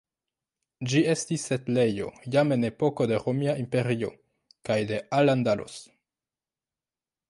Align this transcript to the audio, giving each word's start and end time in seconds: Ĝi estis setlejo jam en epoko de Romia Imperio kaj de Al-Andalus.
Ĝi 0.93 1.01
estis 1.13 1.43
setlejo 1.49 2.07
jam 2.37 2.55
en 2.57 2.67
epoko 2.71 3.09
de 3.13 3.21
Romia 3.27 3.57
Imperio 3.67 4.13
kaj 4.71 4.83
de 4.95 5.03
Al-Andalus. 5.23 5.81